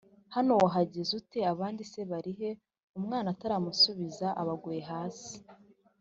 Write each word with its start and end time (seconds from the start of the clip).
Hano 0.35 0.51
wahageze 0.63 1.11
ute 1.19 1.39
Abandi 1.53 1.81
se 1.91 2.01
bari 2.11 2.31
he 2.39 2.49
Umwana 2.99 3.27
ataramusubiza 3.35 4.27
aba 4.41 4.53
aguye 4.57 4.81
hasi 4.91 5.35